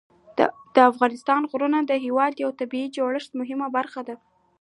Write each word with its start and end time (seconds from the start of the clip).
د 0.75 0.77
افغانستان 0.91 1.41
غرونه 1.51 1.79
د 1.83 1.91
هېواد 2.05 2.31
د 2.37 2.41
طبیعي 2.59 2.87
جوړښت 2.97 3.31
مهمه 3.39 3.67
برخه 3.77 4.01
ده. 4.07 4.15